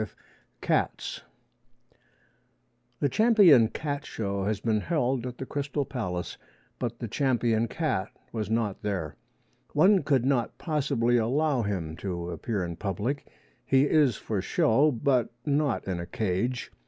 V 0.01 0.07
CATS 0.61 1.21
The 3.01 3.07
Champion 3.07 3.67
Cat 3.67 4.03
Show 4.03 4.45
has 4.45 4.59
been 4.59 4.79
held 4.81 5.27
at 5.27 5.37
the 5.37 5.45
Crystal 5.45 5.85
Palace, 5.85 6.39
but 6.79 6.97
the 6.97 7.07
champion 7.07 7.67
cat 7.67 8.09
was 8.31 8.49
not 8.49 8.81
there. 8.81 9.15
One 9.73 10.01
could 10.01 10.25
not 10.25 10.57
possibly 10.57 11.17
allow 11.17 11.61
him 11.61 11.95
to 11.97 12.31
appear 12.31 12.65
in 12.65 12.77
public. 12.77 13.27
He 13.63 13.83
is 13.83 14.15
for 14.15 14.41
show, 14.41 14.89
but 14.91 15.29
not 15.45 15.87
in 15.87 15.99
a 15.99 16.07
cage. 16.07 16.71